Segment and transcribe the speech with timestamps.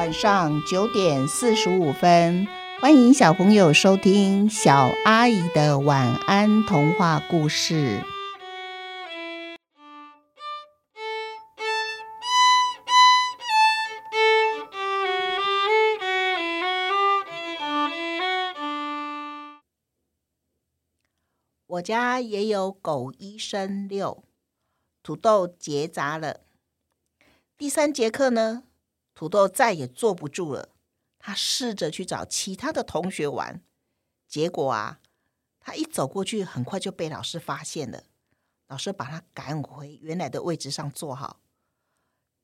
[0.00, 2.46] 晚上九点四十五分，
[2.80, 8.02] 欢迎小朋友收听小阿姨的晚安童话故事。
[21.66, 24.24] 我家也有狗医生六，
[25.02, 26.40] 土豆结扎了。
[27.58, 28.62] 第三节课呢，
[29.20, 30.70] 土豆再也坐不住了，
[31.18, 33.62] 他试着去找其他的同学玩，
[34.26, 35.00] 结果啊，
[35.60, 38.04] 他一走过去，很快就被老师发现了。
[38.68, 41.38] 老师把他赶回原来的位置上坐好。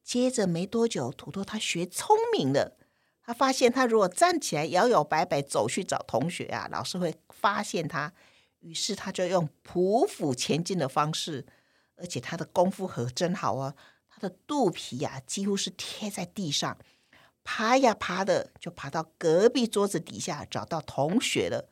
[0.04, 2.76] 接着没多久，土豆他学聪明了，
[3.22, 8.12] 他发现他如果站起来摇摇摆摆走去找同学啊，老师会发现他。
[8.58, 11.46] 于是他就用匍匐前进的方式，
[11.96, 13.74] 而且他的功夫可真好哦，
[14.18, 16.78] 他的肚皮呀、几乎是贴在地上，
[17.44, 21.68] 爬呀爬的就爬到隔壁桌子底下找到同学了。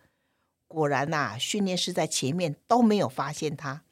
[0.68, 3.84] 果然呐、训练师在前面都没有发现他，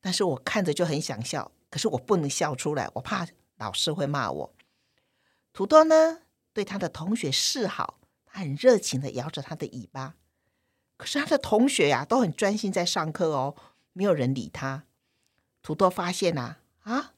[0.00, 3.26] 但是我看着就很想笑，可是我不能笑出来，我怕
[3.56, 4.54] 老师会骂我。
[5.52, 6.20] 土豆呢，
[6.52, 10.14] 对他的同学示好，他很热情的摇着他的尾巴。
[10.96, 13.56] 可是他的同学呀、都很专心在上课哦，
[13.92, 14.84] 没有人理他。
[15.60, 17.14] 土豆发现呐、啊，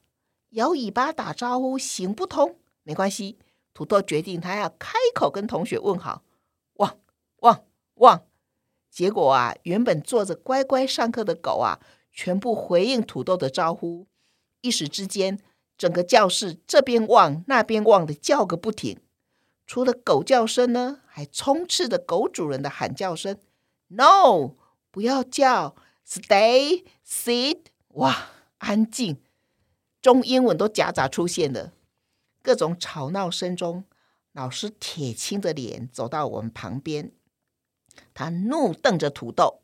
[0.55, 3.37] 摇尾巴打招呼行不通，没关系。
[3.73, 6.23] 土豆决定他要开口跟同学问好，
[6.75, 6.97] 汪
[7.39, 8.23] 汪汪。
[8.89, 11.81] 结果啊，原本坐着乖乖上课的狗啊，
[12.13, 14.07] 全部回应土豆的招呼。
[14.61, 15.41] 一时之间，
[15.77, 18.97] 整个教室这边汪那边汪的叫个不停。
[19.67, 23.37] 除了狗叫声呢，还充斥着狗主人的喊叫声。
[23.87, 24.51] No，
[24.89, 25.75] 不要叫
[26.07, 29.17] ，Stay, sit，哇，安静。
[30.05, 31.73] 中英文都夹杂出现了，
[32.43, 33.85] 各种吵闹声中，
[34.33, 37.11] 老师铁青的脸走到我们旁边，
[38.13, 39.63] 他怒瞪着土豆，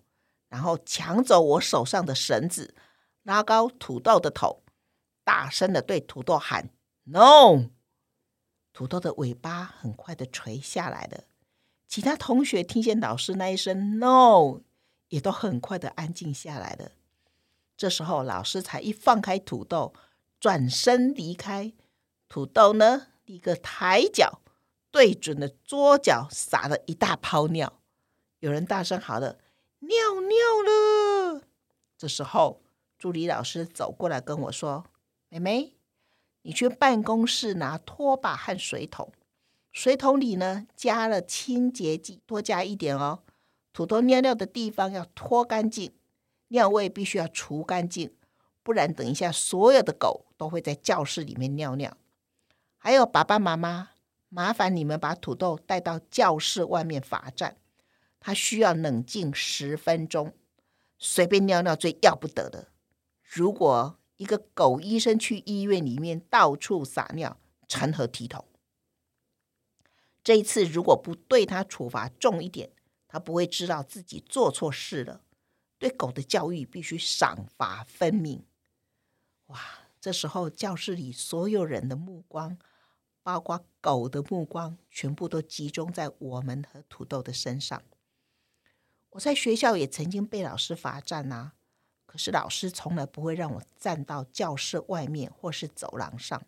[0.50, 2.74] 然后抢走我手上的绳子，
[3.22, 4.63] 拉高土豆的头，
[5.24, 6.72] 大声的对土豆喊
[7.03, 7.69] ：“No！”
[8.73, 11.25] 土豆的尾巴很快的垂下来了。
[11.88, 14.62] 其他同学听见老师那一声 “no”，
[15.09, 16.94] 也都很快的安静下来了。
[17.78, 19.94] 这时候，老师才一放开土豆，
[20.41, 21.72] 转身离开。
[22.28, 24.41] 土豆呢，立刻抬脚
[24.90, 27.79] 对准了桌角，撒了一大泡尿。
[28.40, 29.38] 有人大声喊了
[29.79, 30.35] ：“尿尿
[30.66, 31.44] 了！”
[31.96, 32.63] 这时候，
[32.97, 34.85] 助理老师走过来跟我说
[35.29, 35.75] ：“妹妹，
[36.41, 39.13] 你去办公室拿拖把和水桶。”
[39.72, 43.19] 水桶里呢，加了清洁剂，多加一点哦。
[43.72, 45.94] 土豆尿尿的地方要拖干净，
[46.47, 48.13] 尿味必须要除干净，
[48.63, 51.97] 不然等一下所有的狗都会在教室里面尿尿。
[52.77, 53.89] 还有爸爸妈妈，
[54.29, 57.57] 麻烦你们把土豆带到教室外面罚站，
[58.19, 60.33] 他需要冷静十分钟。
[60.97, 62.67] 随便尿尿最要不得的，
[63.23, 68.45] 如果一个狗医生去医院里面到处撒尿，成何体统？
[70.23, 72.69] 这一次如果不对他处罚重一点，
[73.07, 75.22] 他不会知道自己做错事了。
[75.79, 78.45] 对狗的教育必须赏罚分明。
[79.51, 79.59] 哇！
[80.00, 82.57] 这时候教室里所有人的目光，
[83.22, 87.84] 包括狗的目光，全部都集中在我们和土豆的身上。
[89.11, 91.51] 我在学校也曾经被老师罚站呐，
[92.07, 96.41] 可是老师从来不会让我站到教室外面或是走廊上。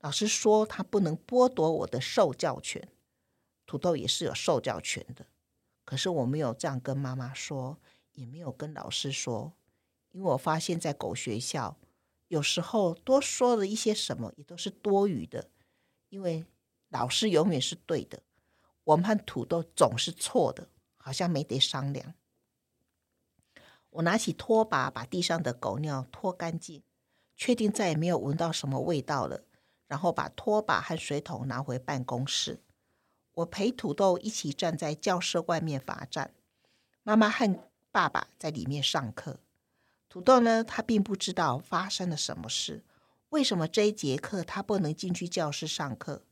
[0.00, 2.88] 老师说他不能剥夺我的受教权，
[3.64, 5.26] 土豆也是有受教权的。
[5.84, 7.78] 可是我没有这样跟妈妈说，
[8.14, 9.52] 也没有跟老师说，
[10.10, 11.76] 因为我发现，在狗学校，
[12.32, 15.50] 有时候多说了一些什么也都是多余的，
[16.08, 16.46] 因为
[16.88, 18.22] 老师永远是对的，
[18.84, 20.66] 我们和土豆总是错的，
[20.96, 22.14] 好像没得商量。
[23.90, 26.82] 我拿起拖把，把地上的狗尿拖干净，
[27.36, 29.44] 确定再也没有闻到什么味道了。
[29.86, 32.62] 然后把拖把和水桶拿回办公室。
[33.34, 36.32] 我陪土豆一起站在教室外面罚站。
[37.02, 39.40] 妈妈和爸爸在里面上课。
[40.12, 42.84] 土豆呢，他并不知道发生了什么事。
[43.30, 46.22] 为什么这一节课他不能进去教室上课？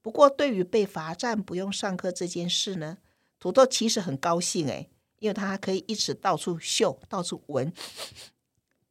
[0.00, 2.96] 不过对于被罚站不用上课这件事呢，
[3.38, 4.88] 土豆其实很高兴诶，
[5.18, 7.70] 因为他可以一直到处嗅、到处闻。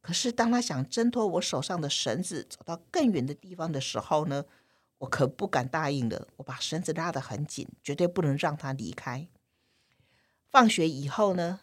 [0.00, 4.44] 可是，当他想挣脱我手上的绳子，走到更远的地方的时候呢，
[4.98, 6.28] 我可不敢答应了。
[6.36, 9.26] 我把绳子拉得很紧，绝对不能让他离开。
[10.48, 11.58] 放学以后呢，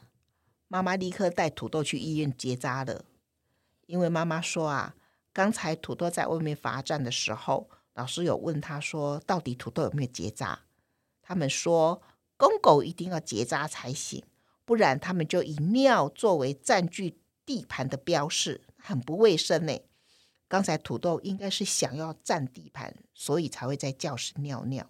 [0.69, 3.03] 妈妈立刻带土豆去医院结扎了。
[3.87, 4.95] 因为妈妈说啊，
[5.33, 10.61] 刚才土豆在外面罚站的时候，老师有问他说，到底土豆有没有结扎？
[11.23, 12.01] 他们说，
[12.37, 14.23] 公狗一定要结扎才行，
[14.63, 19.79] 不然他们就以尿作为占据地盘的标示，很不卫生呢。
[20.47, 24.87] 刚才土豆应该是想要占地盘，所以才会在教室尿尿。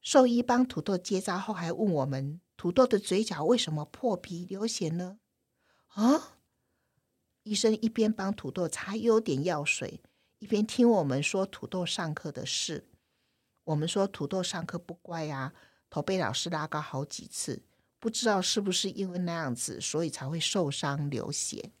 [0.00, 5.18] 兽医帮土豆结扎后，还问我们：土豆的嘴角为什么破皮流血呢？
[5.88, 6.38] 啊！
[7.42, 10.00] 医生一边帮土豆擦优点药水，
[10.38, 12.88] 一边听我们说土豆上课的事。
[13.64, 15.52] 我们说土豆上课不乖啊，
[15.90, 17.64] 头被老师拉高好几次，
[17.98, 21.72] 不知道是不是因为那样子，所以才会受伤流血。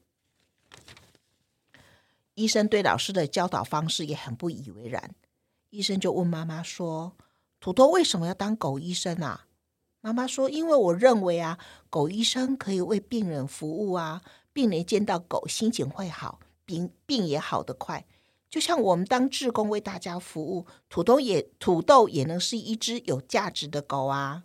[2.34, 5.14] 医生对老师的教导方式也很不以为然。
[5.70, 7.16] 医生就问妈妈说
[7.60, 9.46] ：“土豆为什么要当狗医生啊？”
[10.04, 11.58] 妈妈说：“因为我认为啊，
[11.88, 14.20] 狗医生可以为病人服务啊，
[14.52, 18.04] 病人见到狗心情会好，病病也好得快。
[18.50, 24.42] 就像我们当志工为大家服务，土豆也土豆也能是一只有价值的狗啊。”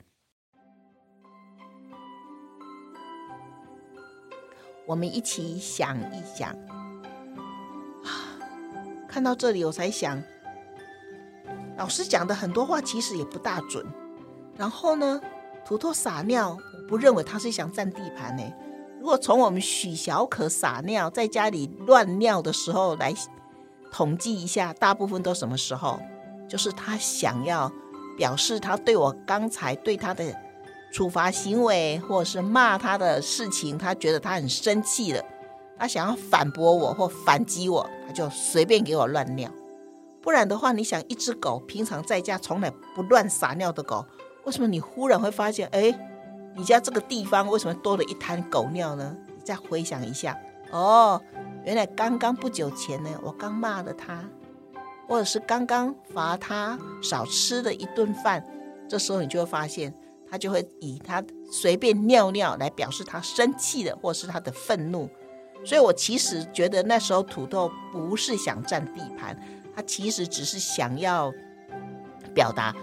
[4.86, 6.56] 我们一起想一想。
[9.10, 10.22] 看到这里，我才想，
[11.76, 13.84] 老师讲的很多话其实也不大准。
[14.56, 15.20] 然后呢，
[15.68, 18.44] 土豆撒尿，我不认为他是想占地盘呢。
[19.02, 23.14] 如果从我们许小可撒尿在家里乱尿的时候来
[23.92, 26.00] 统计一下，大部分都什么时候？
[26.48, 27.70] 就是他想要
[28.18, 30.34] 表示他对我刚才对他的
[30.94, 35.22] 处罚行为，或者是骂他的事情，他觉得他很生气了。
[35.78, 39.52] 他想要反驳我或反击我，他就随便给我乱尿。
[40.22, 44.06] 不然的话，你想一只狗平常在家从来不乱撒尿的狗，
[44.48, 45.94] 为什么你忽然会发现，哎，
[46.56, 49.14] 你家这个地方为什么多了一滩狗尿呢？
[49.36, 50.40] 你再回想一下，
[50.72, 51.22] 哦，
[51.66, 54.24] 原来刚刚不久前呢，我刚骂了他，
[55.06, 58.42] 或者是刚刚罚他少吃了一顿饭，
[58.88, 59.94] 这时候你就会发现，
[60.32, 61.22] 他就会以他
[61.52, 65.10] 随便尿尿来表示他生气了，或是他的愤怒。
[65.66, 69.38] 所以，我其实觉得那时候土豆不是想占地盘，
[69.76, 71.34] 他其实只是想要
[72.34, 72.74] 表达，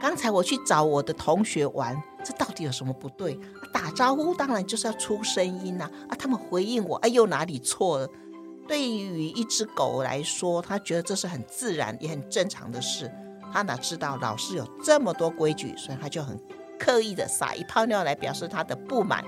[0.00, 3.38] 刚才我去找我的同学玩，这到底有什么不对？
[3.70, 8.08] 打招呼当然就是要出声音呐，啊，他们回应我，哎，又哪里错了？
[8.66, 13.12] 对于一只狗来说，他觉得这是很自然也很正常的事，
[13.52, 16.40] 他哪知道老师有这么多规矩，所以他就很
[16.78, 19.22] 刻意的撒一泡尿来表示他的不满。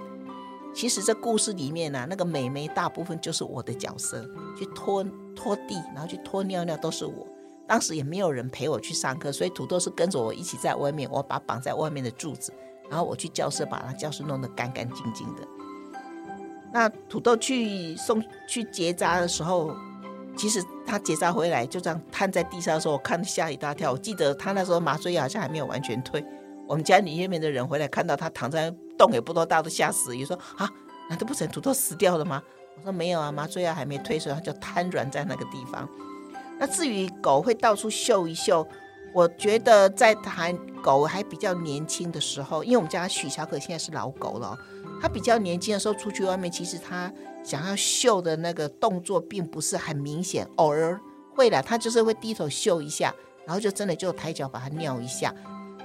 [0.75, 4.27] 其实这故事里面呢、那个美眉大部分就是我的角色，
[4.59, 5.05] 去拖
[5.37, 7.27] 拖地，然后去拖尿尿都是我。
[7.73, 12.53] 当时也没有人陪我去上课，所以土豆是跟着我一起在外面，我把绑在外面的柱子，
[12.91, 15.43] 然后我去教室把他教室弄得干干净净的。
[16.71, 19.75] 那土豆去送去结扎的时候，
[20.37, 23.93] 其实他结扎回来就这样瘫在地上的时候，我看吓一大跳。
[23.93, 26.23] 我记得他那时候麻醉药好像还没有完全退。
[26.69, 30.15] 我们家里面的人回来看到他躺在洞也不多大，都吓死。
[30.15, 30.71] 也说啊，
[31.09, 32.43] 难道不成土豆死掉了吗？
[32.77, 35.89] 我说没有啊，麻醉药还没退，所以他就瘫软在那个地方。
[36.63, 38.65] 那至于狗会到处嗅一嗅，
[39.13, 44.57] 我觉得在谈狗还比较年轻的时候，因为我们家许小可现在是老狗了，
[45.01, 51.01] 它比较年轻的时候出去外面，其实它想要嗅的那个动作并不是很明显，偶尔
[51.35, 53.13] 会的，它就是会低头嗅一下，
[53.45, 55.35] 然后就真的就抬脚把它尿一下。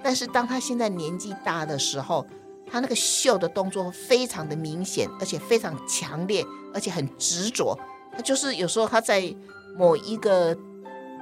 [0.03, 2.23] 但是当他现在年纪大的时候，
[2.69, 7.75] 他那个嗅的动作非常的明显，而且非常强烈，而且很执着。
[8.11, 9.35] 他就是有时候他在
[9.75, 10.57] 某一个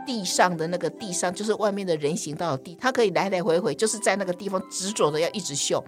[0.06, 5.84] 地上的那个地上，就是外面的人行道的地，他可以来来回回，就是在那个地方执着的要一直嗅。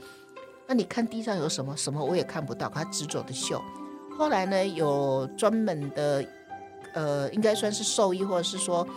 [0.68, 1.76] 那你看地上有什么？
[1.78, 3.62] 什么我也看不到，他执着的嗅。
[4.18, 6.26] 后来呢，有专门的，
[6.94, 8.88] 呃，应该算是兽医，或者是说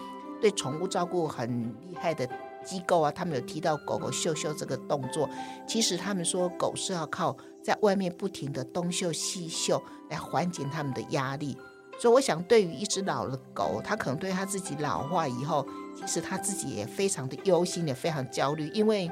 [0.41, 2.29] 对宠物照顾很厉害的。
[2.63, 5.27] 机构啊，他们有提到狗狗嗅嗅这个动作。
[5.67, 7.35] 其实他们说狗是要靠
[7.65, 11.57] 在外面不停的东嗅西嗅来缓解他们的压力。
[12.01, 19.11] 所以我想，对于一只老的狗，它可能对它自己老化以后，其实它自己也非常的忧心，也非常焦虑，因为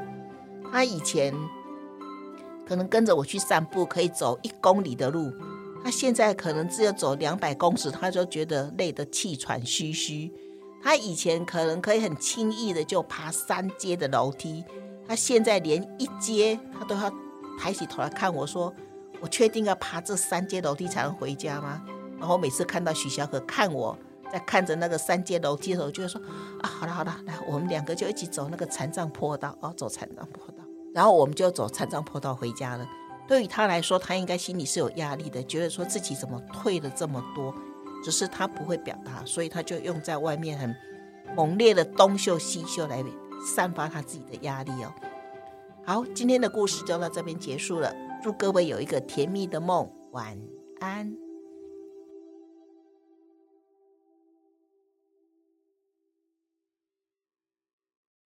[0.73, 1.35] 它以前
[2.66, 5.30] 可能跟着我去散步，可以走一公里的路，
[5.85, 10.33] 它现在可能只有走两百公尺，它就觉得累得气喘吁吁。
[10.83, 14.64] 它以前可能可以很轻易的就爬三阶的楼梯，
[15.07, 17.12] 它现在连一阶他都要
[17.61, 18.73] 抬起头来看我说
[19.21, 21.83] ：“我确定要爬这三阶楼梯才能回家吗？”
[22.18, 23.96] 然后每次看到许小可看我
[24.32, 26.20] 在看着那个三阶楼梯的时候，就会说
[26.60, 32.87] ：“啊，好了好了，来，我们两个就一起走那个残障坡道哦，走残障坡道。”然后我们就走残障坡道回家了。
[33.26, 37.54] 对于他来说，他应该心里是有压力的，觉得说自己怎么退了这么多。
[38.02, 40.75] 只是他不会表达，所以他就用在外面很
[41.37, 43.04] 猛烈的东秀西秀来
[43.44, 44.94] 散发他自己的压力哦。
[45.84, 50.38] 好，今天的故事就到这边结束了，祝各位有一个甜蜜的梦，晚
[50.80, 51.27] 安。